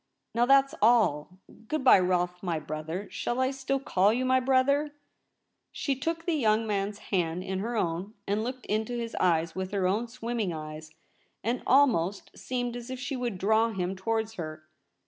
Now 0.33 0.47
that's 0.47 0.73
all. 0.81 1.37
Good 1.67 1.83
bye, 1.83 1.99
Rolfe, 1.99 2.41
my 2.41 2.57
brother— 2.59 3.07
shall 3.11 3.39
I 3.39 3.51
still 3.51 3.79
call 3.79 4.11
you 4.11 4.25
my 4.25 4.39
brother?' 4.39 4.95
She 5.71 5.95
took 5.95 6.25
the 6.25 6.33
young 6.33 6.65
man's 6.65 6.97
hand 7.13 7.43
in 7.43 7.59
her 7.59 7.75
own 7.77 8.15
and 8.27 8.43
looked 8.43 8.65
into 8.65 8.97
his 8.97 9.13
eyes 9.19 9.53
with 9.53 9.69
her 9.73 9.85
own 9.87 10.07
swimming 10.07 10.53
eyes, 10.53 10.89
and 11.43 11.61
almost 11.67 12.35
seemed 12.35 12.75
as 12.75 12.89
if 12.89 12.99
she 12.99 13.15
would 13.15 13.37
draw 13.37 13.69
him 13.69 13.95
towards 13.95 14.33
her. 14.37 14.63